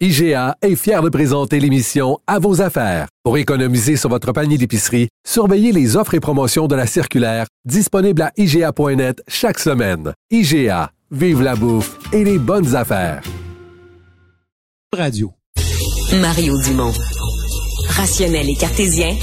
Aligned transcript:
IGA 0.00 0.56
est 0.60 0.74
fier 0.74 1.02
de 1.02 1.08
présenter 1.08 1.60
l'émission 1.60 2.18
À 2.26 2.40
vos 2.40 2.60
affaires. 2.60 3.06
Pour 3.22 3.38
économiser 3.38 3.96
sur 3.96 4.10
votre 4.10 4.32
panier 4.32 4.58
d'épicerie, 4.58 5.06
surveillez 5.24 5.70
les 5.70 5.96
offres 5.96 6.14
et 6.14 6.20
promotions 6.20 6.66
de 6.66 6.74
la 6.74 6.88
circulaire 6.88 7.46
disponible 7.64 8.22
à 8.22 8.32
IGA.net 8.36 9.22
chaque 9.28 9.60
semaine. 9.60 10.12
IGA, 10.32 10.90
vive 11.12 11.42
la 11.42 11.54
bouffe 11.54 11.96
et 12.12 12.24
les 12.24 12.38
bonnes 12.40 12.74
affaires. 12.74 13.22
Radio. 14.92 15.30
Mario 16.20 16.60
Dumont. 16.62 16.92
Rationnel 17.90 18.50
et 18.50 18.56
cartésien, 18.56 19.14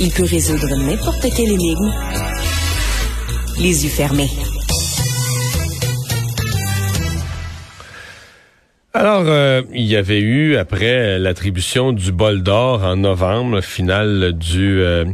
il 0.00 0.12
peut 0.12 0.22
résoudre 0.24 0.68
n'importe 0.76 1.26
quelle 1.34 1.50
énigme 1.50 1.92
les 3.58 3.84
yeux 3.84 3.90
fermés. 3.90 4.30
Alors, 8.98 9.24
euh, 9.26 9.60
il 9.74 9.84
y 9.84 9.94
avait 9.94 10.22
eu, 10.22 10.56
après 10.56 11.18
l'attribution 11.18 11.92
du 11.92 12.12
bol 12.12 12.42
d'or 12.42 12.82
en 12.82 12.96
novembre, 12.96 13.60
finale 13.60 14.32
du... 14.32 14.80
euh, 14.80 15.04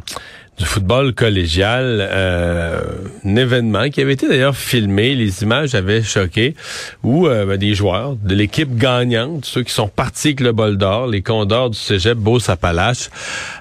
du 0.58 0.66
football 0.66 1.14
collégial, 1.14 1.98
euh, 2.00 2.80
un 3.24 3.36
événement 3.36 3.88
qui 3.88 4.02
avait 4.02 4.12
été 4.12 4.28
d'ailleurs 4.28 4.56
filmé, 4.56 5.14
les 5.14 5.42
images 5.42 5.74
avaient 5.74 6.02
choqué, 6.02 6.54
où 7.02 7.26
euh, 7.26 7.46
ben, 7.46 7.56
des 7.56 7.74
joueurs 7.74 8.16
de 8.16 8.34
l'équipe 8.34 8.76
gagnante, 8.76 9.46
ceux 9.46 9.62
qui 9.62 9.72
sont 9.72 9.88
partis 9.88 10.28
avec 10.28 10.40
le 10.40 10.52
bol 10.52 10.76
d'or, 10.76 11.06
les 11.06 11.22
condors 11.22 11.70
du 11.70 11.78
cégep 11.78 12.18
Beau-Sapalache, 12.18 13.08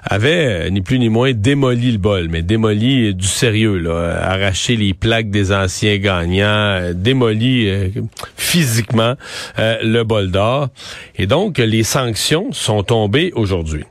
avaient 0.04 0.66
euh, 0.66 0.70
ni 0.70 0.82
plus 0.82 0.98
ni 0.98 1.08
moins 1.08 1.32
démoli 1.32 1.92
le 1.92 1.98
bol, 1.98 2.28
mais 2.28 2.42
démoli 2.42 3.14
du 3.14 3.26
sérieux, 3.26 3.78
là, 3.78 4.18
arraché 4.22 4.76
les 4.76 4.92
plaques 4.92 5.30
des 5.30 5.50
anciens 5.50 5.96
gagnants, 5.96 6.92
démoli 6.94 7.70
physiquement 8.36 9.14
le 9.58 10.02
bol 10.02 10.30
d'or. 10.30 10.68
Et 11.16 11.26
donc, 11.26 11.58
les 11.58 11.84
sanctions 11.84 12.52
sont 12.52 12.82
tombées 12.82 13.32
aujourd'hui. 13.34 13.84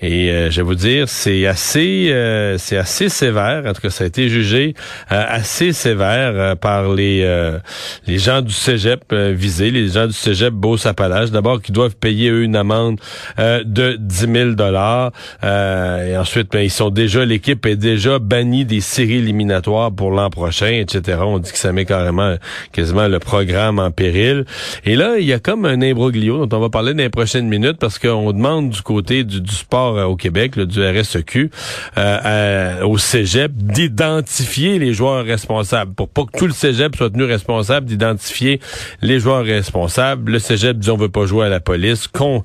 Et 0.00 0.30
euh, 0.30 0.50
je 0.50 0.60
vais 0.60 0.62
vous 0.62 0.74
dire, 0.76 1.08
c'est 1.08 1.46
assez, 1.46 2.08
euh, 2.10 2.56
c'est 2.58 2.76
assez 2.76 3.08
sévère. 3.08 3.64
En 3.66 3.72
tout 3.72 3.80
cas, 3.80 3.90
ça 3.90 4.04
a 4.04 4.06
été 4.06 4.28
jugé 4.28 4.74
euh, 5.10 5.24
assez 5.28 5.72
sévère 5.72 6.32
euh, 6.34 6.54
par 6.54 6.92
les 6.92 7.22
euh, 7.24 7.58
les 8.06 8.18
gens 8.18 8.40
du 8.40 8.52
cégep 8.52 9.02
euh, 9.12 9.34
visés, 9.36 9.72
les 9.72 9.88
gens 9.88 10.06
du 10.06 10.12
cégep 10.12 10.54
Beau-Sapalache. 10.54 11.30
D'abord, 11.30 11.60
qui 11.60 11.72
doivent 11.72 11.96
payer 11.96 12.30
eux 12.30 12.42
une 12.42 12.54
amende 12.54 13.00
de 13.38 13.96
10 13.98 14.32
000 14.32 14.50
dollars. 14.52 15.12
et 15.42 16.16
ensuite, 16.16 16.52
ben, 16.52 16.60
ils 16.60 16.70
sont 16.70 16.90
déjà, 16.90 17.24
l'équipe 17.24 17.64
est 17.66 17.76
déjà 17.76 18.18
bannie 18.18 18.64
des 18.64 18.80
séries 18.80 19.18
éliminatoires 19.18 19.92
pour 19.92 20.10
l'an 20.10 20.30
prochain, 20.30 20.70
etc. 20.70 21.18
On 21.22 21.38
dit 21.38 21.50
que 21.50 21.58
ça 21.58 21.72
met 21.72 21.84
carrément, 21.84 22.36
quasiment 22.72 23.08
le 23.08 23.18
programme 23.18 23.78
en 23.78 23.90
péril. 23.90 24.44
Et 24.84 24.96
là, 24.96 25.18
il 25.18 25.26
y 25.26 25.32
a 25.32 25.38
comme 25.38 25.64
un 25.64 25.82
imbroglio 25.82 26.46
dont 26.46 26.56
on 26.56 26.60
va 26.60 26.68
parler 26.68 26.94
dans 26.94 27.02
les 27.02 27.10
prochaines 27.10 27.48
minutes 27.48 27.78
parce 27.78 27.98
qu'on 27.98 28.32
demande 28.32 28.70
du 28.70 28.82
côté 28.82 29.24
du, 29.24 29.40
du 29.40 29.54
sport 29.54 29.87
au 29.92 30.16
Québec, 30.16 30.56
là, 30.56 30.64
du 30.64 30.80
RSEQ, 30.82 31.50
euh, 31.96 32.78
à- 32.80 32.86
au 32.86 32.98
cégep, 32.98 33.52
d'identifier 33.54 34.78
les 34.78 34.92
joueurs 34.94 35.24
responsables. 35.24 35.94
Pour 35.94 36.08
pas 36.08 36.24
que 36.24 36.38
tout 36.38 36.46
le 36.46 36.52
cégep 36.52 36.96
soit 36.96 37.10
tenu 37.10 37.24
responsable, 37.24 37.86
d'identifier 37.86 38.60
les 39.02 39.20
joueurs 39.20 39.44
responsables. 39.44 40.32
Le 40.32 40.38
cégep 40.38 40.78
dit 40.78 40.90
on 40.90 40.96
veut 40.96 41.08
pas 41.08 41.26
jouer 41.26 41.46
à 41.46 41.48
la 41.48 41.60
police. 41.60 42.06
Con- 42.08 42.42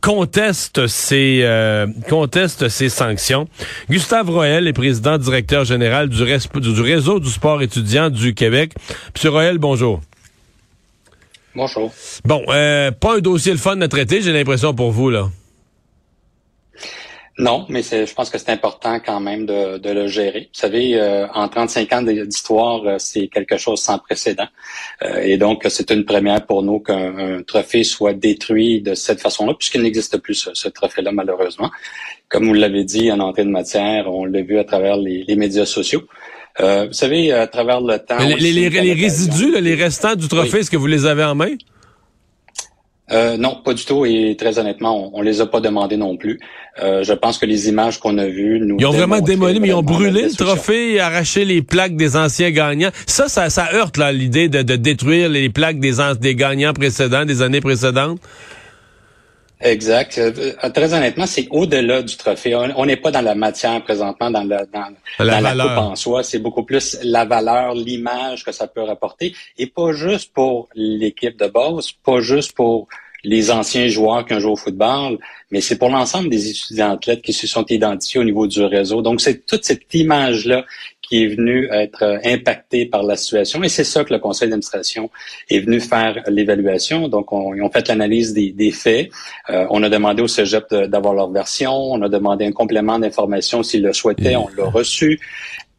conteste 0.00 0.86
ces 0.86 1.40
euh, 1.42 1.86
conteste 2.08 2.68
ces 2.68 2.88
sanctions. 2.88 3.48
Gustave 3.90 4.30
Roel 4.30 4.68
est 4.68 4.72
président 4.72 5.18
directeur 5.18 5.64
général 5.64 6.08
du, 6.08 6.22
réseau 6.22 7.20
du 7.20 7.28
sport 7.30 7.62
étudiant 7.62 8.10
du 8.10 8.34
Québec. 8.34 8.72
Monsieur 9.14 9.30
Roel, 9.30 9.58
bonjour. 9.58 10.00
Bonjour. 11.54 11.92
Bon, 12.24 12.42
euh, 12.50 12.90
pas 12.90 13.16
un 13.16 13.20
dossier 13.20 13.52
le 13.52 13.58
fun 13.58 13.80
à 13.80 13.88
traiter, 13.88 14.20
j'ai 14.20 14.32
l'impression 14.32 14.74
pour 14.74 14.90
vous 14.92 15.08
là. 15.10 15.30
Non, 17.38 17.66
mais 17.68 17.82
c'est, 17.82 18.06
je 18.06 18.14
pense 18.14 18.30
que 18.30 18.38
c'est 18.38 18.48
important 18.50 18.98
quand 19.04 19.20
même 19.20 19.44
de, 19.44 19.76
de 19.76 19.90
le 19.90 20.06
gérer. 20.06 20.48
Vous 20.54 20.58
savez, 20.58 20.94
euh, 20.98 21.26
en 21.34 21.48
35 21.48 21.92
ans 21.92 22.00
d'histoire, 22.02 22.82
euh, 22.86 22.96
c'est 22.98 23.28
quelque 23.28 23.58
chose 23.58 23.80
sans 23.82 23.98
précédent. 23.98 24.46
Euh, 25.02 25.18
et 25.22 25.36
donc, 25.36 25.66
c'est 25.68 25.90
une 25.90 26.06
première 26.06 26.46
pour 26.46 26.62
nous 26.62 26.80
qu'un 26.80 27.18
un 27.18 27.42
trophée 27.42 27.84
soit 27.84 28.14
détruit 28.14 28.80
de 28.80 28.94
cette 28.94 29.20
façon-là, 29.20 29.52
puisqu'il 29.52 29.82
n'existe 29.82 30.16
plus 30.16 30.34
ce, 30.34 30.50
ce 30.54 30.68
trophée-là, 30.68 31.12
malheureusement. 31.12 31.70
Comme 32.30 32.46
vous 32.46 32.54
l'avez 32.54 32.84
dit 32.84 33.12
en 33.12 33.20
entrée 33.20 33.44
de 33.44 33.50
matière, 33.50 34.10
on 34.10 34.24
l'a 34.24 34.40
vu 34.40 34.58
à 34.58 34.64
travers 34.64 34.96
les, 34.96 35.22
les 35.28 35.36
médias 35.36 35.66
sociaux. 35.66 36.04
Euh, 36.60 36.86
vous 36.86 36.94
savez, 36.94 37.32
à 37.32 37.46
travers 37.46 37.82
le 37.82 37.98
temps... 37.98 38.16
Mais 38.18 38.34
les, 38.36 38.52
les- 38.52 38.70
les- 38.70 38.92
résidus, 38.94 39.52
là, 39.52 39.60
les 39.60 39.74
restants 39.74 40.14
du 40.16 40.26
trophée, 40.26 40.60
est-ce 40.60 40.70
que 40.70 40.78
vous 40.78 40.86
les 40.86 41.04
avez 41.04 41.24
en 41.24 41.34
main? 41.34 41.54
Euh, 43.12 43.36
non, 43.36 43.60
pas 43.64 43.72
du 43.72 43.84
tout. 43.84 44.04
Et 44.04 44.36
très 44.38 44.58
honnêtement, 44.58 45.10
on, 45.14 45.18
on 45.18 45.22
les 45.22 45.40
a 45.40 45.46
pas 45.46 45.60
demandés 45.60 45.96
non 45.96 46.16
plus. 46.16 46.40
Euh, 46.82 47.04
je 47.04 47.12
pense 47.12 47.38
que 47.38 47.46
les 47.46 47.68
images 47.68 48.00
qu'on 48.00 48.18
a 48.18 48.26
vues 48.26 48.60
nous. 48.60 48.76
Ils 48.78 48.86
ont 48.86 48.90
vraiment 48.90 49.20
démoli, 49.20 49.60
mais 49.60 49.68
ils 49.68 49.74
ont 49.74 49.82
brûlé 49.82 50.22
le 50.22 50.34
trophée 50.34 50.94
et 50.94 51.00
arraché 51.00 51.44
les 51.44 51.62
plaques 51.62 51.96
des 51.96 52.16
anciens 52.16 52.50
gagnants. 52.50 52.90
Ça, 53.06 53.28
ça, 53.28 53.48
ça 53.48 53.68
heurte 53.74 53.96
là 53.96 54.12
l'idée 54.12 54.48
de, 54.48 54.62
de 54.62 54.76
détruire 54.76 55.28
les 55.28 55.48
plaques 55.48 55.78
des, 55.78 55.94
des 56.20 56.34
gagnants 56.34 56.72
précédents, 56.72 57.24
des 57.24 57.42
années 57.42 57.60
précédentes. 57.60 58.18
Exact. 59.60 60.18
Euh, 60.18 60.52
très 60.74 60.92
honnêtement, 60.92 61.26
c'est 61.26 61.46
au-delà 61.50 62.02
du 62.02 62.16
trophée. 62.16 62.54
On 62.54 62.84
n'est 62.84 62.96
pas 62.96 63.10
dans 63.10 63.22
la 63.22 63.34
matière 63.34 63.82
présentement, 63.82 64.30
dans, 64.30 64.42
le, 64.44 64.56
dans, 64.72 64.94
La 65.18 65.36
dans 65.36 65.40
la 65.40 65.40
valeur. 65.40 65.68
coupe 65.68 65.78
en 65.92 65.96
soi. 65.96 66.22
C'est 66.22 66.38
beaucoup 66.38 66.64
plus 66.64 66.98
la 67.02 67.24
valeur, 67.24 67.74
l'image 67.74 68.44
que 68.44 68.52
ça 68.52 68.66
peut 68.66 68.82
rapporter. 68.82 69.34
Et 69.56 69.66
pas 69.66 69.92
juste 69.92 70.32
pour 70.34 70.68
l'équipe 70.74 71.38
de 71.38 71.46
base, 71.46 71.92
pas 72.04 72.20
juste 72.20 72.52
pour 72.52 72.86
les 73.24 73.50
anciens 73.50 73.88
joueurs 73.88 74.24
qui 74.24 74.34
ont 74.34 74.38
joué 74.38 74.52
au 74.52 74.56
football, 74.56 75.18
mais 75.50 75.60
c'est 75.60 75.78
pour 75.78 75.88
l'ensemble 75.88 76.28
des 76.28 76.50
étudiants 76.50 76.92
athlètes 76.92 77.22
qui 77.22 77.32
se 77.32 77.48
sont 77.48 77.64
identifiés 77.66 78.20
au 78.20 78.24
niveau 78.24 78.46
du 78.46 78.62
réseau. 78.62 79.02
Donc, 79.02 79.20
c'est 79.20 79.44
toute 79.44 79.64
cette 79.64 79.92
image-là 79.92 80.64
qui 81.08 81.24
est 81.24 81.28
venue 81.28 81.68
être 81.70 82.02
euh, 82.02 82.18
impactée 82.24 82.86
par 82.86 83.02
la 83.02 83.16
situation. 83.16 83.62
Et 83.62 83.68
c'est 83.68 83.84
ça 83.84 84.04
que 84.04 84.12
le 84.12 84.18
conseil 84.18 84.48
d'administration 84.48 85.10
est 85.50 85.60
venu 85.60 85.80
faire 85.80 86.22
l'évaluation. 86.28 87.08
Donc, 87.08 87.32
on, 87.32 87.54
ils 87.54 87.62
ont 87.62 87.70
fait 87.70 87.86
l'analyse 87.88 88.32
des, 88.32 88.52
des 88.52 88.72
faits. 88.72 89.10
Euh, 89.50 89.66
on 89.70 89.82
a 89.82 89.88
demandé 89.88 90.22
au 90.22 90.28
cégep 90.28 90.72
d'avoir 90.72 91.14
leur 91.14 91.30
version. 91.30 91.72
On 91.72 92.02
a 92.02 92.08
demandé 92.08 92.44
un 92.44 92.52
complément 92.52 92.98
d'information 92.98 93.62
s'ils 93.62 93.82
le 93.82 93.92
souhaitaient. 93.92 94.36
On 94.36 94.48
l'a 94.56 94.64
reçu. 94.64 95.20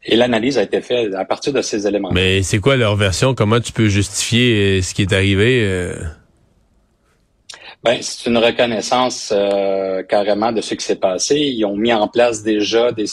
Et 0.04 0.16
l'analyse 0.16 0.56
a 0.56 0.62
été 0.62 0.80
faite 0.80 1.12
à 1.14 1.24
partir 1.24 1.52
de 1.52 1.60
ces 1.60 1.86
éléments. 1.86 2.10
Mais 2.12 2.42
c'est 2.42 2.58
quoi 2.58 2.76
leur 2.76 2.96
version? 2.96 3.34
Comment 3.34 3.60
tu 3.60 3.72
peux 3.72 3.88
justifier 3.88 4.78
euh, 4.78 4.82
ce 4.82 4.94
qui 4.94 5.02
est 5.02 5.12
arrivé? 5.12 5.92
Ben, 7.84 7.98
c'est 8.02 8.28
une 8.28 8.38
reconnaissance 8.38 9.32
euh, 9.32 10.02
carrément 10.02 10.50
de 10.50 10.60
ce 10.60 10.74
qui 10.74 10.84
s'est 10.84 10.96
passé. 10.96 11.36
Ils 11.36 11.64
ont 11.64 11.76
mis 11.76 11.92
en 11.92 12.08
place 12.08 12.42
déjà 12.42 12.90
des, 12.90 13.04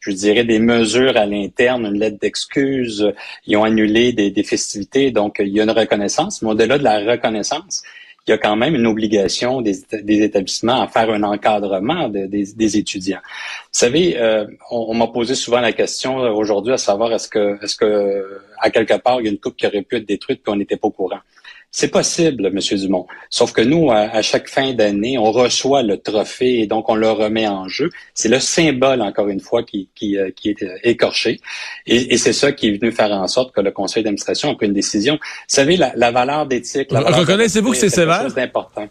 je 0.00 0.10
dirais, 0.12 0.44
des 0.44 0.60
mesures 0.60 1.16
à 1.16 1.26
l'interne, 1.26 1.86
une 1.86 1.98
lettre 1.98 2.18
d'excuse. 2.20 3.12
Ils 3.46 3.56
ont 3.56 3.64
annulé 3.64 4.12
des, 4.12 4.30
des 4.30 4.44
festivités. 4.44 5.10
Donc, 5.10 5.36
il 5.40 5.48
y 5.48 5.60
a 5.60 5.64
une 5.64 5.70
reconnaissance. 5.70 6.42
Mais 6.42 6.50
au-delà 6.50 6.78
de 6.78 6.84
la 6.84 7.00
reconnaissance, 7.00 7.82
il 8.26 8.30
y 8.30 8.34
a 8.34 8.38
quand 8.38 8.54
même 8.54 8.76
une 8.76 8.86
obligation 8.86 9.60
des, 9.60 9.74
des 10.02 10.22
établissements 10.22 10.80
à 10.80 10.86
faire 10.86 11.10
un 11.10 11.24
encadrement 11.24 12.08
de- 12.08 12.26
des, 12.26 12.44
des 12.54 12.76
étudiants. 12.78 13.20
Vous 13.24 13.68
savez, 13.72 14.16
euh, 14.16 14.46
on, 14.70 14.86
on 14.90 14.94
m'a 14.94 15.08
posé 15.08 15.34
souvent 15.34 15.60
la 15.60 15.72
question 15.72 16.24
euh, 16.24 16.30
aujourd'hui 16.30 16.72
à 16.72 16.78
savoir 16.78 17.12
est-ce 17.12 17.28
que, 17.28 17.58
est-ce 17.62 17.76
que 17.76 18.40
à 18.60 18.70
quelque 18.70 18.94
part 18.94 19.20
il 19.20 19.24
y 19.24 19.28
a 19.28 19.32
une 19.32 19.38
coupe 19.38 19.56
qui 19.56 19.66
aurait 19.66 19.82
pu 19.82 19.96
être 19.96 20.06
détruite 20.06 20.40
puis 20.42 20.52
on 20.52 20.56
n'était 20.56 20.76
pas 20.78 20.88
au 20.88 20.92
courant? 20.92 21.18
C'est 21.76 21.88
possible, 21.88 22.52
Monsieur 22.52 22.76
Dumont. 22.78 23.04
Sauf 23.30 23.52
que 23.52 23.60
nous, 23.60 23.90
à, 23.90 24.02
à 24.02 24.22
chaque 24.22 24.48
fin 24.48 24.74
d'année, 24.74 25.18
on 25.18 25.32
reçoit 25.32 25.82
le 25.82 25.96
trophée 25.98 26.60
et 26.60 26.68
donc 26.68 26.88
on 26.88 26.94
le 26.94 27.10
remet 27.10 27.48
en 27.48 27.66
jeu. 27.66 27.90
C'est 28.14 28.28
le 28.28 28.38
symbole, 28.38 29.02
encore 29.02 29.26
une 29.28 29.40
fois, 29.40 29.64
qui, 29.64 29.88
qui, 29.92 30.16
euh, 30.16 30.30
qui 30.30 30.50
est 30.50 30.62
euh, 30.62 30.76
écorché. 30.84 31.40
Et, 31.88 32.14
et 32.14 32.16
c'est 32.16 32.32
ça 32.32 32.52
qui 32.52 32.68
est 32.68 32.78
venu 32.78 32.92
faire 32.92 33.10
en 33.10 33.26
sorte 33.26 33.52
que 33.52 33.60
le 33.60 33.72
conseil 33.72 34.04
d'administration 34.04 34.50
a 34.50 34.54
pris 34.54 34.66
une 34.66 34.72
décision. 34.72 35.14
Vous 35.14 35.20
savez, 35.48 35.76
la, 35.76 35.92
la 35.96 36.12
valeur 36.12 36.46
d'éthique... 36.46 36.90
Reconnaissez-vous 36.92 37.72
que 37.72 37.76
c'est 37.76 37.88
sévère? 37.90 38.22
chose 38.22 38.34
d'important. 38.36 38.86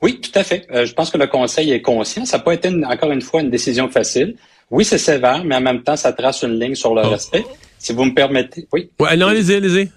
Oui, 0.00 0.20
tout 0.22 0.36
à 0.36 0.44
fait. 0.44 0.66
Euh, 0.72 0.86
je 0.86 0.94
pense 0.94 1.10
que 1.10 1.18
le 1.18 1.26
conseil 1.26 1.70
est 1.72 1.82
conscient. 1.82 2.24
Ça 2.24 2.38
n'a 2.38 2.44
pas 2.44 2.54
été, 2.54 2.68
une- 2.70 2.86
encore 2.86 3.10
une 3.12 3.20
fois, 3.20 3.42
une 3.42 3.50
décision 3.50 3.90
facile. 3.90 4.36
Oui, 4.70 4.86
c'est 4.86 4.96
sévère, 4.96 5.44
mais 5.44 5.56
en 5.56 5.60
même 5.60 5.82
temps, 5.82 5.96
ça 5.96 6.14
trace 6.14 6.42
une 6.44 6.58
ligne 6.58 6.74
sur 6.76 6.94
le 6.94 7.02
Oh. 7.04 7.10
respect. 7.10 7.44
Si 7.78 7.92
vous 7.92 8.04
me 8.04 8.14
permettez... 8.14 8.66
Oui. 8.72 8.88
Ouais, 8.98 9.18
non, 9.18 9.26
allez-y, 9.26 9.54
allez-y. 9.54 9.90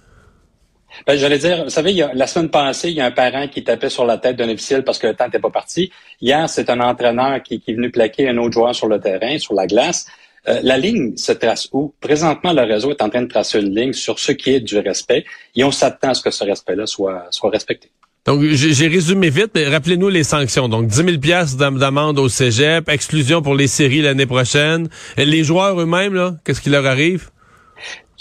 Ben, 1.08 1.18
J'allais 1.18 1.38
dire, 1.38 1.64
vous 1.64 1.70
savez, 1.70 1.92
il 1.92 1.98
y 1.98 2.02
a, 2.02 2.12
la 2.14 2.28
semaine 2.28 2.50
passée, 2.50 2.90
il 2.90 2.96
y 2.96 3.02
a 3.02 3.06
un 3.06 3.12
parent 3.12 3.48
qui 3.48 3.64
tapait 3.64 3.90
sur 3.90 4.06
la 4.06 4.18
tête 4.18 4.36
d'un 4.36 4.50
officiel 4.50 4.84
parce 4.84 5.00
que 5.00 5.08
le 5.08 5.16
temps 5.16 5.26
n'était 5.26 5.40
pas 5.40 5.50
parti. 5.50 5.92
Hier, 6.22 6.50
c'est 6.50 6.70
un 6.70 6.80
entraîneur 6.80 7.42
qui, 7.44 7.60
qui, 7.60 7.72
est 7.72 7.74
venu 7.76 7.92
plaquer 7.92 8.30
un 8.30 8.38
autre 8.38 8.54
joueur 8.54 8.76
sur 8.76 8.88
le 8.88 9.00
terrain, 9.00 9.38
sur 9.38 9.54
la 9.54 9.68
glace. 9.68 10.08
Euh, 10.48 10.60
la 10.64 10.78
ligne 10.78 11.16
se 11.18 11.32
trace 11.32 11.70
où? 11.72 11.94
Présentement, 12.02 12.54
le 12.54 12.64
réseau 12.64 12.92
est 12.92 13.02
en 13.02 13.10
train 13.10 13.22
de 13.22 13.28
tracer 13.28 13.60
une 13.60 13.76
ligne 13.76 13.94
sur 13.94 14.18
ce 14.20 14.32
qui 14.32 14.52
est 14.52 14.60
du 14.60 14.80
respect 14.80 15.26
et 15.56 15.64
on 15.64 15.72
s'attend 15.72 16.10
à 16.10 16.14
ce 16.14 16.22
que 16.22 16.32
ce 16.32 16.44
respect-là 16.44 16.88
soit, 16.88 17.28
soit 17.30 17.52
respecté. 17.52 17.92
Donc, 18.26 18.44
j'ai 18.44 18.88
résumé 18.88 19.32
vite, 19.32 19.50
mais 19.56 19.68
rappelez-nous 19.68 20.10
les 20.10 20.24
sanctions. 20.24 20.70
Donc, 20.70 20.86
10 20.86 20.96
000 20.96 21.18
pièces 21.18 21.58
d'amende 21.58 22.20
au 22.20 22.30
cégep, 22.30 22.88
exclusion 22.88 23.42
pour 23.42 23.56
les 23.56 23.66
séries 23.66 24.02
l'année 24.02 24.28
prochaine. 24.28 24.90
Les 25.18 25.44
joueurs 25.44 25.80
eux-mêmes, 25.82 26.14
là, 26.14 26.36
qu'est-ce 26.46 26.62
qui 26.62 26.70
leur 26.70 26.86
arrive? 26.86 27.32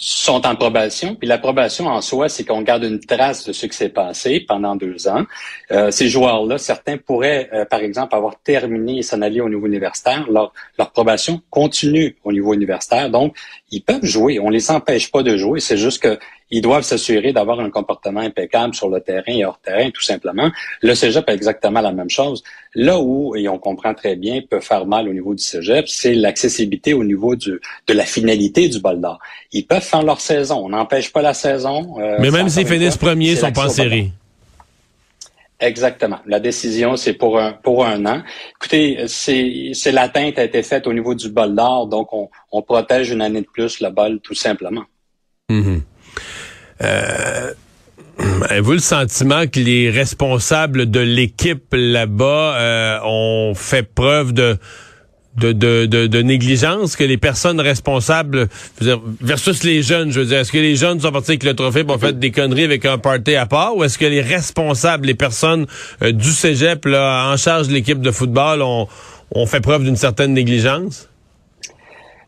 Sont 0.02 0.47
en 0.47 0.56
probation. 0.56 1.14
Puis 1.14 1.29
la 1.29 1.37
probation 1.37 1.87
en 1.87 2.00
soi, 2.00 2.31
c'est 2.31 2.44
qu'on 2.44 2.62
garde 2.62 2.85
une 2.85 3.00
trace 3.00 3.47
de 3.47 3.52
ce 3.52 3.67
qui 3.67 3.76
s'est 3.76 3.91
passé 3.91 4.41
pendant 4.41 4.75
deux 4.75 5.06
ans. 5.08 5.26
Euh, 5.73 5.91
ces 5.91 6.08
joueurs-là, 6.08 6.56
certains 6.56 6.97
pourraient, 6.97 7.50
euh, 7.52 7.67
par 7.67 7.81
exemple, 7.81 8.14
avoir 8.14 8.37
terminé 8.41 8.99
et 8.99 9.02
s'en 9.02 9.20
aller 9.20 9.43
au 9.43 9.49
niveau 9.50 9.67
universitaire. 9.67 10.26
Leur, 10.31 10.55
leur 10.79 10.91
probation 10.93 11.43
continue 11.50 12.17
au 12.25 12.32
niveau 12.32 12.55
universitaire. 12.55 13.11
Donc, 13.11 13.37
ils 13.70 13.82
peuvent 13.82 14.05
jouer. 14.05 14.41
On 14.41 14.49
les 14.49 14.70
empêche 14.70 15.12
pas 15.12 15.23
de 15.23 15.37
jouer. 15.37 15.61
C'est 15.61 15.76
juste 15.76 16.03
que 16.03 16.19
ils 16.50 16.62
doivent 16.62 16.82
s'assurer 16.82 17.32
d'avoir 17.32 17.61
un 17.61 17.70
comportement 17.70 18.20
impeccable 18.20 18.75
sur 18.75 18.88
le 18.88 19.00
terrain 19.00 19.32
et 19.32 19.44
hors 19.44 19.61
terrain, 19.61 19.91
tout 19.91 20.02
simplement. 20.02 20.50
Le 20.82 20.94
cégep 20.94 21.29
a 21.29 21.35
exactement 21.35 21.81
la 21.81 21.93
même 21.93 22.11
chose. 22.11 22.43
Là 22.75 22.99
où, 22.99 23.37
et 23.37 23.49
on 23.49 23.58
comprend 23.58 23.94
très 23.94 24.17
bien, 24.17 24.41
peut 24.49 24.61
faire 24.61 24.87
mal 24.87 25.08
au 25.08 25.12
niveau 25.12 25.35
du 25.35 25.43
cégep, 25.43 25.88
c'est 25.88 26.14
l'accessibilité 26.14 26.93
au 26.93 27.05
niveau 27.05 27.37
du, 27.37 27.61
de 27.87 27.93
la 27.94 28.05
finalité 28.05 28.69
du 28.69 28.81
bol 28.81 29.00
d'or. 29.00 29.19
Ils 29.52 29.67
peuvent 29.67 29.82
faire 29.82 30.02
leur 30.02 30.20
saison. 30.20 30.64
On 30.64 30.70
n'empêche 30.70 31.12
pas 31.12 31.23
la 31.23 31.35
saison. 31.35 31.97
Euh, 32.00 32.17
Mais 32.20 32.31
même 32.31 32.49
s'ils 32.49 32.67
finissent 32.67 32.96
premiers, 32.96 33.32
ils 33.32 33.38
sont 33.38 33.53
pas 33.53 33.67
en 33.67 33.70
série. 33.70 34.12
Exactement. 35.61 36.19
La 36.26 36.41
décision, 36.41 36.96
c'est 36.96 37.12
pour 37.12 37.38
un, 37.38 37.53
pour 37.53 37.85
un 37.85 38.06
an. 38.06 38.23
Écoutez, 38.56 39.05
c'est 39.06 39.93
l'atteinte 39.93 40.38
a 40.38 40.44
été 40.44 40.62
faite 40.62 40.87
au 40.87 40.93
niveau 40.93 41.14
du 41.14 41.29
bol 41.29 41.55
d'or, 41.55 41.87
donc 41.87 42.12
on, 42.14 42.31
on, 42.50 42.62
protège 42.62 43.11
une 43.11 43.20
année 43.20 43.43
de 43.43 43.46
plus 43.46 43.81
le 43.81 43.91
bol, 43.91 44.20
tout 44.20 44.35
simplement. 44.35 44.85
Mm-hmm. 45.50 45.81
Euh, 46.82 47.53
avez-vous 48.49 48.73
le 48.73 48.79
sentiment 48.79 49.47
que 49.47 49.61
les 49.61 49.91
responsables 49.91 50.91
de 50.91 51.00
l'équipe 51.00 51.73
là-bas 51.73 52.56
euh, 52.56 52.99
ont 53.05 53.55
fait 53.55 53.82
preuve 53.82 54.32
de 54.32 54.59
de, 55.37 55.53
de, 55.53 56.06
de, 56.06 56.23
négligence 56.23 56.97
que 56.97 57.05
les 57.05 57.17
personnes 57.17 57.61
responsables 57.61 58.49
versus 59.21 59.62
les 59.62 59.82
jeunes, 59.82 60.11
je 60.11 60.21
veux 60.21 60.27
dire, 60.27 60.38
est-ce 60.38 60.53
que 60.53 60.59
les 60.59 60.75
jeunes 60.77 61.00
sont 61.00 61.12
partis 61.12 61.31
avec 61.31 61.44
le 61.44 61.55
trophée 61.55 61.85
pour 61.85 61.99
faire 61.99 62.12
des 62.12 62.32
conneries 62.32 62.65
avec 62.65 62.85
un 62.85 62.99
party 62.99 63.37
à 63.37 63.47
part 63.47 63.77
ou 63.77 63.85
est-ce 63.85 63.97
que 63.97 64.06
les 64.06 64.21
responsables, 64.21 65.06
les 65.06 65.15
personnes 65.15 65.67
euh, 66.03 66.12
du 66.12 66.31
cégep 66.31 66.85
là, 66.85 67.31
en 67.32 67.37
charge 67.37 67.69
de 67.69 67.75
l'équipe 67.75 68.00
de 68.00 68.11
football 68.11 68.61
ont, 68.61 68.88
ont 69.31 69.47
fait 69.47 69.61
preuve 69.61 69.85
d'une 69.85 69.97
certaine 69.97 70.35
négligence? 70.35 71.09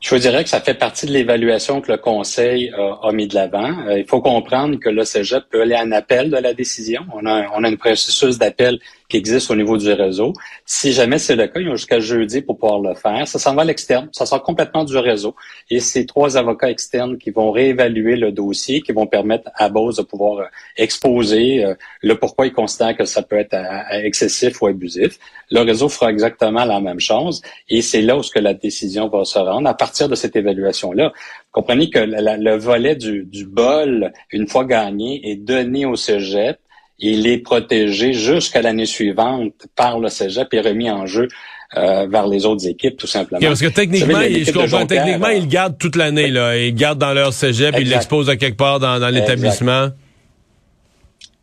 Je 0.02 0.12
vous 0.16 0.20
dirais 0.20 0.42
que 0.42 0.50
ça 0.50 0.60
fait 0.60 0.74
partie 0.74 1.06
de 1.06 1.12
l'évaluation 1.12 1.80
que 1.80 1.92
le 1.92 1.96
Conseil 1.96 2.72
a 2.76 3.12
mis 3.12 3.28
de 3.28 3.36
l'avant. 3.36 3.86
Euh, 3.86 4.00
il 4.00 4.04
faut 4.04 4.20
comprendre 4.20 4.76
que 4.80 4.88
le 4.88 5.04
Cégep 5.04 5.44
peut 5.48 5.62
aller 5.62 5.76
en 5.76 5.92
appel 5.92 6.28
de 6.28 6.38
la 6.38 6.54
décision. 6.54 7.06
On 7.14 7.24
a, 7.24 7.48
on 7.54 7.62
a 7.62 7.68
un 7.68 7.76
processus 7.76 8.36
d'appel 8.36 8.80
qui 9.12 9.18
existe 9.18 9.50
au 9.50 9.56
niveau 9.56 9.76
du 9.76 9.92
réseau. 9.92 10.32
Si 10.64 10.90
jamais 10.94 11.18
c'est 11.18 11.36
le 11.36 11.46
cas, 11.46 11.60
ils 11.60 11.68
ont 11.68 11.76
jusqu'à 11.76 12.00
jeudi 12.00 12.40
pour 12.40 12.58
pouvoir 12.58 12.80
le 12.80 12.94
faire. 12.94 13.28
Ça 13.28 13.38
s'en 13.38 13.54
va 13.54 13.60
à 13.60 13.64
l'externe, 13.66 14.08
ça 14.10 14.24
sort 14.24 14.42
complètement 14.42 14.84
du 14.84 14.96
réseau. 14.96 15.36
Et 15.68 15.80
c'est 15.80 16.06
trois 16.06 16.38
avocats 16.38 16.70
externes 16.70 17.18
qui 17.18 17.30
vont 17.30 17.50
réévaluer 17.50 18.16
le 18.16 18.32
dossier, 18.32 18.80
qui 18.80 18.92
vont 18.92 19.06
permettre 19.06 19.50
à 19.54 19.68
Bose 19.68 19.96
de 19.96 20.02
pouvoir 20.02 20.38
euh, 20.38 20.44
exposer 20.78 21.62
euh, 21.62 21.74
le 22.00 22.14
pourquoi 22.14 22.46
ils 22.46 22.54
considèrent 22.54 22.96
que 22.96 23.04
ça 23.04 23.20
peut 23.20 23.36
être 23.36 23.54
excessif 23.92 24.62
ou 24.62 24.66
abusif. 24.66 25.18
Le 25.50 25.60
réseau 25.60 25.90
fera 25.90 26.10
exactement 26.10 26.64
la 26.64 26.80
même 26.80 27.00
chose. 27.00 27.42
Et 27.68 27.82
c'est 27.82 28.00
là 28.00 28.16
où 28.16 28.22
ce 28.22 28.30
que 28.30 28.38
la 28.38 28.54
décision 28.54 29.08
va 29.08 29.26
se 29.26 29.38
rendre 29.38 29.68
à 29.68 29.74
partir 29.74 30.08
de 30.08 30.14
cette 30.14 30.36
évaluation-là. 30.36 31.12
Comprenez 31.50 31.90
que 31.90 31.98
le 31.98 32.56
volet 32.56 32.96
du, 32.96 33.24
du 33.24 33.44
bol, 33.44 34.10
une 34.30 34.48
fois 34.48 34.64
gagné, 34.64 35.20
est 35.30 35.36
donné 35.36 35.84
au 35.84 35.96
cégep 35.96 36.56
il 37.02 37.26
est 37.26 37.38
protégé 37.38 38.12
jusqu'à 38.12 38.62
l'année 38.62 38.86
suivante 38.86 39.52
par 39.76 39.98
le 39.98 40.08
cégep 40.08 40.48
et 40.54 40.60
remis 40.60 40.90
en 40.90 41.04
jeu 41.04 41.28
euh, 41.76 42.06
vers 42.06 42.26
les 42.26 42.46
autres 42.46 42.66
équipes, 42.66 42.96
tout 42.96 43.06
simplement. 43.06 43.40
parce 43.40 43.60
que 43.60 43.68
techniquement, 43.68 44.20
je 44.20 44.52
comprends, 44.52 44.86
techniquement, 44.86 45.28
ils 45.28 45.48
gardent 45.48 45.78
toute 45.78 45.96
l'année, 45.96 46.28
là. 46.28 46.56
Ils 46.56 46.74
gardent 46.74 46.98
dans 46.98 47.12
leur 47.12 47.32
cégep, 47.32 47.74
ils 47.78 47.88
l'exposent 47.88 48.30
à 48.30 48.36
quelque 48.36 48.56
part 48.56 48.78
dans, 48.78 49.08
l'établissement. 49.08 49.88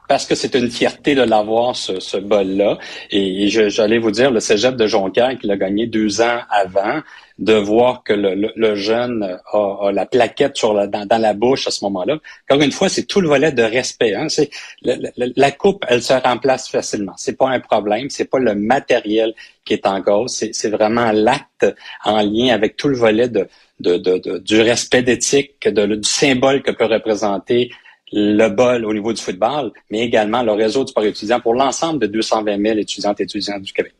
Parce 0.08 0.26
que 0.26 0.34
c'est 0.34 0.56
une 0.56 0.72
fierté 0.72 1.14
de 1.14 1.22
l'avoir, 1.22 1.76
ce, 1.76 2.00
ce 2.00 2.18
bol-là. 2.18 2.78
Et, 3.12 3.48
j'allais 3.48 4.00
vous 4.00 4.12
dire, 4.12 4.32
le 4.32 4.40
cégep 4.40 4.76
de 4.76 4.88
Jonquière, 4.88 5.38
qui 5.38 5.48
l'a 5.48 5.58
gagné 5.58 5.88
deux 5.88 6.22
ans 6.22 6.40
avant, 6.50 7.02
de 7.40 7.54
voir 7.54 8.04
que 8.04 8.12
le, 8.14 8.76
jeune 8.76 9.40
a, 9.54 9.92
la 9.94 10.06
plaquette 10.06 10.58
sur 10.58 10.74
la, 10.74 10.88
dans, 10.88 11.22
la 11.22 11.34
bouche 11.34 11.68
à 11.68 11.72
ce 11.72 11.84
moment-là. 11.86 12.18
Encore 12.50 12.62
une 12.62 12.74
fois, 12.74 12.90
c'est 12.90 13.06
tout 13.06 13.22
le 13.22 13.30
volet 13.30 13.54
de 13.54 13.64
respect. 13.64 14.14
Hein. 14.14 14.28
C'est 14.28 14.50
la 14.84 15.52
coupe, 15.52 15.86
elle 15.88 16.04
se 16.04 16.14
remplace 16.14 16.68
facilement. 16.68 17.14
C'est 17.16 17.38
pas 17.38 17.50
un 17.50 17.62
problème. 17.62 18.10
C'est 18.10 18.30
pas 18.30 18.40
le 18.40 18.56
matériel 18.56 19.34
qui 19.64 19.74
est 19.74 19.88
en 19.88 20.02
cause. 20.02 20.44
C'est 20.52 20.70
vraiment 20.70 21.14
l'acte 21.14 21.66
en 22.04 22.22
lien 22.22 22.54
avec 22.54 22.76
tout 22.76 22.90
le 22.90 22.98
volet 22.98 23.30
de, 23.30 23.48
de, 23.80 24.38
du 24.40 24.62
respect 24.62 25.02
d'éthique, 25.02 25.66
du 25.66 26.04
symbole 26.04 26.62
que 26.62 26.72
peut 26.72 26.86
représenter 26.86 27.72
le 28.12 28.50
bol 28.50 28.84
au 28.86 28.94
niveau 28.94 29.14
du 29.14 29.22
football, 29.22 29.72
mais 29.90 30.00
également 30.00 30.44
le 30.44 30.52
réseau 30.52 30.84
du 30.84 30.90
sport 30.90 31.06
étudiant 31.06 31.40
pour 31.40 31.54
l'ensemble 31.54 32.00
de 32.00 32.08
220 32.08 32.62
000 32.62 32.80
étudiantes 32.80 33.20
et 33.22 33.24
étudiants 33.24 33.60
du 33.60 33.72
Québec. 33.72 33.94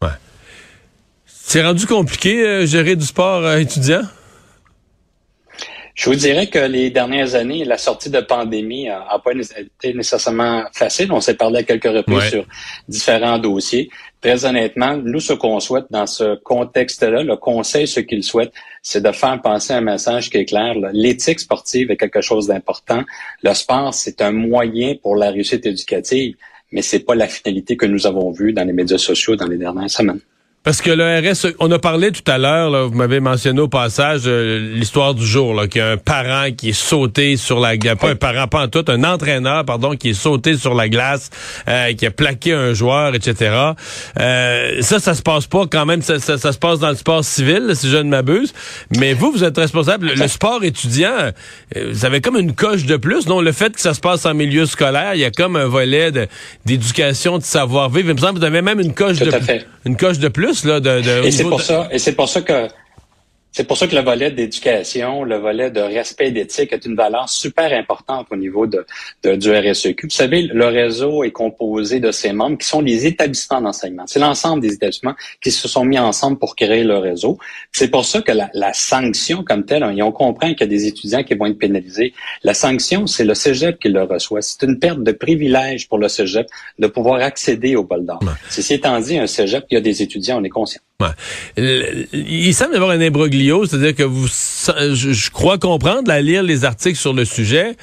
Ouais. 0.00 0.10
C'est 1.46 1.62
rendu 1.62 1.86
compliqué, 1.86 2.42
euh, 2.42 2.66
gérer 2.66 2.96
du 2.96 3.04
sport 3.04 3.44
euh, 3.44 3.58
étudiant? 3.58 4.00
Je 5.94 6.10
vous 6.10 6.16
dirais 6.16 6.48
que 6.48 6.58
les 6.58 6.90
dernières 6.90 7.36
années, 7.36 7.64
la 7.64 7.78
sortie 7.78 8.10
de 8.10 8.20
pandémie 8.20 8.86
n'a 8.86 9.20
pas 9.22 9.30
été 9.32 9.94
nécessairement 9.94 10.64
facile. 10.72 11.12
On 11.12 11.20
s'est 11.20 11.34
parlé 11.34 11.60
à 11.60 11.62
quelques 11.62 11.84
reprises 11.84 12.30
sur 12.30 12.46
différents 12.88 13.38
dossiers. 13.38 13.90
Très 14.20 14.44
honnêtement, 14.44 14.96
nous, 14.96 15.20
ce 15.20 15.34
qu'on 15.34 15.60
souhaite 15.60 15.84
dans 15.90 16.06
ce 16.06 16.34
contexte-là, 16.42 17.22
le 17.22 17.36
conseil, 17.36 17.86
ce 17.86 18.00
qu'il 18.00 18.24
souhaite, 18.24 18.52
c'est 18.82 19.04
de 19.04 19.12
faire 19.12 19.40
passer 19.40 19.74
un 19.74 19.82
message 19.82 20.30
qui 20.30 20.38
est 20.38 20.46
clair. 20.46 20.74
L'éthique 20.92 21.38
sportive 21.38 21.92
est 21.92 21.96
quelque 21.96 22.22
chose 22.22 22.48
d'important. 22.48 23.04
Le 23.44 23.54
sport, 23.54 23.94
c'est 23.94 24.20
un 24.20 24.32
moyen 24.32 24.94
pour 25.00 25.14
la 25.14 25.30
réussite 25.30 25.64
éducative, 25.64 26.34
mais 26.72 26.82
c'est 26.82 27.04
pas 27.04 27.14
la 27.14 27.28
finalité 27.28 27.76
que 27.76 27.86
nous 27.86 28.08
avons 28.08 28.32
vue 28.32 28.52
dans 28.52 28.64
les 28.64 28.72
médias 28.72 28.98
sociaux 28.98 29.36
dans 29.36 29.46
les 29.46 29.58
dernières 29.58 29.90
semaines. 29.90 30.20
Parce 30.64 30.80
que 30.80 30.90
le 30.90 31.04
RS, 31.04 31.52
on 31.60 31.70
a 31.72 31.78
parlé 31.78 32.10
tout 32.10 32.22
à 32.26 32.38
l'heure, 32.38 32.88
vous 32.88 32.96
m'avez 32.96 33.20
mentionné 33.20 33.60
au 33.60 33.68
passage 33.68 34.22
euh, 34.24 34.72
l'histoire 34.72 35.14
du 35.14 35.24
jour, 35.26 35.52
là, 35.52 35.68
qu'il 35.68 35.82
y 35.82 35.84
a 35.84 35.90
un 35.90 35.98
parent 35.98 36.50
qui 36.56 36.70
est 36.70 36.72
sauté 36.72 37.36
sur 37.36 37.60
la 37.60 37.76
glace, 37.76 37.98
pas 37.98 38.08
un 38.08 38.16
parent, 38.16 38.48
pas 38.48 38.62
en 38.62 38.68
tout, 38.68 38.82
un 38.88 39.04
entraîneur, 39.04 39.66
pardon, 39.66 39.94
qui 39.94 40.10
est 40.10 40.14
sauté 40.14 40.56
sur 40.56 40.74
la 40.74 40.88
glace, 40.88 41.28
euh, 41.68 41.92
qui 41.92 42.06
a 42.06 42.10
plaqué 42.10 42.54
un 42.54 42.72
joueur, 42.72 43.14
etc. 43.14 43.54
Euh, 44.18 44.80
ça, 44.80 45.00
ça 45.00 45.12
se 45.12 45.20
passe 45.20 45.46
pas 45.46 45.66
quand 45.70 45.84
même, 45.84 46.00
ça, 46.00 46.18
ça, 46.18 46.38
se 46.38 46.58
passe 46.58 46.78
dans 46.78 46.88
le 46.88 46.96
sport 46.96 47.22
civil, 47.22 47.72
si 47.74 47.90
je 47.90 47.98
ne 47.98 48.08
m'abuse. 48.08 48.54
Mais 48.96 49.12
vous, 49.12 49.32
vous 49.32 49.44
êtes 49.44 49.58
responsable. 49.58 50.12
Le, 50.16 50.28
sport 50.28 50.64
étudiant, 50.64 51.30
vous 51.76 52.06
avez 52.06 52.22
comme 52.22 52.38
une 52.38 52.54
coche 52.54 52.86
de 52.86 52.96
plus. 52.96 53.26
Non, 53.26 53.42
le 53.42 53.52
fait 53.52 53.74
que 53.74 53.82
ça 53.82 53.92
se 53.92 54.00
passe 54.00 54.24
en 54.24 54.32
milieu 54.32 54.64
scolaire, 54.64 55.14
il 55.14 55.20
y 55.20 55.26
a 55.26 55.30
comme 55.30 55.56
un 55.56 55.66
volet 55.66 56.10
d'éducation, 56.64 57.36
de, 57.36 57.42
savoir-vivre. 57.42 58.08
Il 58.08 58.14
me 58.14 58.18
semble 58.18 58.34
que 58.34 58.38
vous 58.38 58.46
avez 58.46 58.62
même 58.62 58.80
une 58.80 58.94
coche 58.94 59.18
de 59.18 59.30
une 59.84 59.96
coche 59.96 60.18
de 60.18 60.28
plus 60.28 60.64
et 60.64 61.30
c'est 61.30 61.44
pour 61.44 61.60
ça, 61.60 61.88
et 61.90 61.98
c'est 61.98 62.12
pour 62.12 62.28
ça 62.28 62.40
que 62.42 62.68
c'est 63.56 63.62
pour 63.62 63.78
ça 63.78 63.86
que 63.86 63.94
le 63.94 64.02
volet 64.02 64.32
d'éducation, 64.32 65.22
le 65.22 65.36
volet 65.36 65.70
de 65.70 65.80
respect 65.80 66.32
d'éthique 66.32 66.72
est 66.72 66.84
une 66.86 66.96
valeur 66.96 67.28
super 67.28 67.72
importante 67.72 68.26
au 68.32 68.36
niveau 68.36 68.66
de, 68.66 68.84
du 69.22 69.52
RSEQ. 69.52 70.08
Vous 70.08 70.10
savez, 70.10 70.42
le 70.42 70.66
réseau 70.66 71.22
est 71.22 71.30
composé 71.30 72.00
de 72.00 72.10
ses 72.10 72.32
membres 72.32 72.58
qui 72.58 72.66
sont 72.66 72.80
les 72.80 73.06
établissements 73.06 73.60
d'enseignement. 73.60 74.02
C'est 74.08 74.18
l'ensemble 74.18 74.60
des 74.60 74.72
établissements 74.72 75.14
qui 75.40 75.52
se 75.52 75.68
sont 75.68 75.84
mis 75.84 76.00
ensemble 76.00 76.36
pour 76.36 76.56
créer 76.56 76.82
le 76.82 76.98
réseau. 76.98 77.38
C'est 77.70 77.92
pour 77.92 78.04
ça 78.04 78.22
que 78.22 78.32
la, 78.32 78.72
sanction 78.72 79.44
comme 79.44 79.64
telle, 79.64 79.84
hein, 79.84 79.94
on 80.00 80.10
comprend 80.10 80.48
qu'il 80.48 80.62
y 80.62 80.64
a 80.64 80.66
des 80.66 80.86
étudiants 80.88 81.22
qui 81.22 81.34
vont 81.34 81.46
être 81.46 81.58
pénalisés. 81.58 82.12
La 82.42 82.54
sanction, 82.54 83.06
c'est 83.06 83.24
le 83.24 83.34
cégep 83.34 83.78
qui 83.78 83.88
le 83.88 84.02
reçoit. 84.02 84.42
C'est 84.42 84.64
une 84.64 84.80
perte 84.80 85.04
de 85.04 85.12
privilège 85.12 85.88
pour 85.88 85.98
le 85.98 86.08
cégep 86.08 86.48
de 86.80 86.88
pouvoir 86.88 87.20
accéder 87.22 87.76
au 87.76 87.84
bol 87.84 88.04
d'or. 88.04 88.18
Ceci 88.50 88.74
étant 88.74 88.98
dit, 88.98 89.16
un 89.16 89.28
cégep, 89.28 89.64
il 89.70 89.74
y 89.74 89.76
a 89.76 89.80
des 89.80 90.02
étudiants, 90.02 90.40
on 90.40 90.44
est 90.44 90.48
conscient. 90.48 90.80
Il 91.56 92.54
semble 92.54 92.74
y 92.74 92.76
avoir 92.76 92.90
un 92.90 93.00
imbroglio, 93.00 93.66
c'est-à-dire 93.66 93.94
que 93.94 94.04
vous, 94.04 94.28
je, 94.28 95.30
crois 95.30 95.58
comprendre, 95.58 96.10
à 96.10 96.20
lire 96.20 96.42
les 96.42 96.64
articles 96.64 96.98
sur 96.98 97.12
le 97.12 97.24
sujet, 97.24 97.76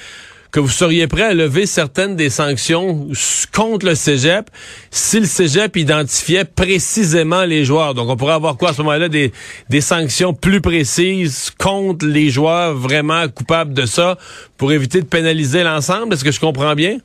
que 0.52 0.62
vous 0.62 0.70
seriez 0.70 1.08
prêt 1.08 1.24
à 1.24 1.34
lever 1.34 1.66
certaines 1.66 2.16
des 2.16 2.30
sanctions 2.30 3.10
contre 3.54 3.86
le 3.86 3.96
cégep 3.96 4.50
si 4.92 5.20
le 5.20 5.26
cégep 5.26 5.76
identifiait 5.78 6.46
précisément 6.46 7.44
les 7.44 7.66
joueurs. 7.66 7.94
Donc, 7.94 8.10
on 8.10 8.18
pourrait 8.18 8.34
avoir 8.34 8.58
quoi 8.58 8.70
à 8.70 8.74
ce 8.74 8.82
moment-là? 8.82 9.10
Des, 9.10 9.32
des 9.70 9.82
sanctions 9.82 10.34
plus 10.34 10.62
précises 10.62 11.52
contre 11.58 12.06
les 12.06 12.30
joueurs 12.30 12.76
vraiment 12.76 13.28
coupables 13.30 13.74
de 13.74 13.86
ça 13.86 14.18
pour 14.58 14.72
éviter 14.72 15.02
de 15.02 15.06
pénaliser 15.06 15.64
l'ensemble? 15.64 16.14
Est-ce 16.14 16.24
que 16.24 16.32
je 16.32 16.40
comprends 16.40 16.76
bien? 16.76 16.98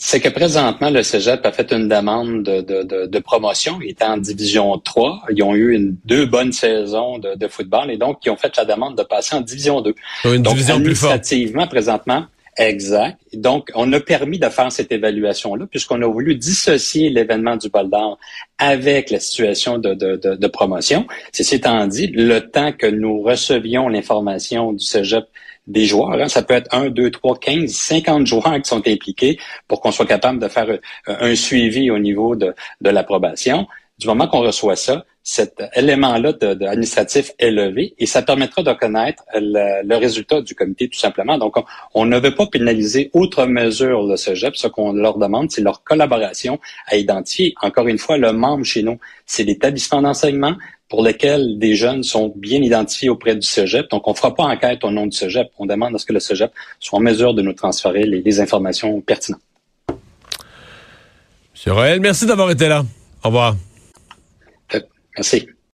C'est 0.00 0.20
que 0.20 0.28
présentement, 0.28 0.90
le 0.90 1.02
Cégep 1.02 1.44
a 1.44 1.50
fait 1.50 1.72
une 1.72 1.88
demande 1.88 2.44
de, 2.44 2.60
de, 2.60 3.06
de, 3.06 3.18
promotion. 3.18 3.80
Il 3.82 3.90
était 3.90 4.04
en 4.04 4.16
division 4.16 4.78
3. 4.78 5.22
Ils 5.34 5.42
ont 5.42 5.56
eu 5.56 5.74
une, 5.74 5.96
deux 6.04 6.24
bonnes 6.24 6.52
saisons 6.52 7.18
de, 7.18 7.34
de, 7.34 7.48
football 7.48 7.90
et 7.90 7.96
donc 7.96 8.20
ils 8.24 8.30
ont 8.30 8.36
fait 8.36 8.56
la 8.56 8.64
demande 8.64 8.96
de 8.96 9.02
passer 9.02 9.34
en 9.34 9.40
division 9.40 9.80
2. 9.80 9.92
Une 10.26 10.42
donc, 10.42 10.54
division 10.54 10.80
plus 10.80 10.94
forte. 10.94 11.24
présentement, 11.68 12.26
exact. 12.58 13.18
Donc, 13.32 13.70
on 13.74 13.92
a 13.92 14.00
permis 14.00 14.38
de 14.38 14.48
faire 14.48 14.70
cette 14.70 14.92
évaluation-là 14.92 15.66
puisqu'on 15.66 16.02
a 16.02 16.06
voulu 16.06 16.34
dissocier 16.34 17.10
l'événement 17.10 17.56
du 17.56 17.68
bol 17.68 17.88
d'or 17.88 18.18
avec 18.58 19.10
la 19.10 19.20
situation 19.20 19.78
de, 19.78 19.94
de 19.94 20.46
promotion. 20.48 21.06
Ceci 21.32 21.56
étant 21.56 21.86
dit, 21.86 22.08
le 22.08 22.40
temps 22.40 22.72
que 22.72 22.86
nous 22.86 23.22
recevions 23.22 23.88
l'information 23.88 24.72
du 24.72 24.84
Cégep 24.84 25.24
des 25.68 25.84
joueurs. 25.84 26.12
Hein. 26.12 26.28
Ça 26.28 26.42
peut 26.42 26.54
être 26.54 26.74
1, 26.74 26.90
2, 26.90 27.10
3, 27.10 27.38
15, 27.38 27.70
50 27.70 28.26
joueurs 28.26 28.60
qui 28.60 28.68
sont 28.68 28.88
impliqués 28.88 29.38
pour 29.68 29.80
qu'on 29.80 29.92
soit 29.92 30.06
capable 30.06 30.40
de 30.40 30.48
faire 30.48 30.68
euh, 30.68 30.78
un 31.06 31.34
suivi 31.34 31.90
au 31.90 31.98
niveau 31.98 32.34
de, 32.34 32.54
de 32.80 32.90
l'approbation. 32.90 33.66
Du 33.98 34.06
moment 34.06 34.28
qu'on 34.28 34.40
reçoit 34.40 34.76
ça, 34.76 35.04
cet 35.22 35.62
élément-là 35.74 36.32
de, 36.32 36.56
est 37.38 37.50
levé 37.50 37.94
et 37.98 38.06
ça 38.06 38.22
permettra 38.22 38.62
de 38.62 38.72
connaître 38.72 39.24
le, 39.34 39.96
résultat 39.96 40.40
du 40.40 40.54
comité 40.54 40.88
tout 40.88 40.98
simplement. 40.98 41.36
Donc, 41.36 41.56
on, 41.94 42.06
ne 42.06 42.18
veut 42.18 42.34
pas 42.34 42.46
pénaliser 42.46 43.10
autre 43.12 43.44
mesure 43.44 44.04
le 44.04 44.16
CEGEP. 44.16 44.56
Ce 44.56 44.68
qu'on 44.68 44.92
leur 44.92 45.18
demande, 45.18 45.50
c'est 45.50 45.60
leur 45.60 45.82
collaboration 45.82 46.58
à 46.86 46.96
identifier, 46.96 47.54
encore 47.60 47.88
une 47.88 47.98
fois, 47.98 48.16
le 48.16 48.32
membre 48.32 48.64
chez 48.64 48.82
nous. 48.82 48.98
C'est 49.26 49.42
l'établissement 49.42 50.00
d'enseignement, 50.00 50.54
pour 50.88 51.02
lesquels 51.02 51.58
des 51.58 51.74
jeunes 51.74 52.02
sont 52.02 52.32
bien 52.34 52.62
identifiés 52.62 53.10
auprès 53.10 53.34
du 53.34 53.46
Cégep. 53.46 53.90
Donc, 53.90 54.08
on 54.08 54.12
ne 54.12 54.16
fera 54.16 54.34
pas 54.34 54.44
enquête 54.44 54.84
au 54.84 54.90
nom 54.90 55.06
du 55.06 55.16
Cégep. 55.16 55.48
On 55.58 55.66
demande 55.66 55.94
à 55.94 55.98
ce 55.98 56.06
que 56.06 56.12
le 56.12 56.20
Cégep 56.20 56.50
soit 56.80 56.98
en 56.98 57.02
mesure 57.02 57.34
de 57.34 57.42
nous 57.42 57.52
transférer 57.52 58.04
les, 58.04 58.40
informations 58.40 59.00
pertinentes. 59.00 59.40
Monsieur 61.54 61.72
Roel, 61.72 62.00
merci 62.00 62.24
d'avoir 62.24 62.50
été 62.50 62.68
là. 62.68 62.84
Au 63.24 63.28
revoir. 63.28 63.56
Merci. 65.18 65.57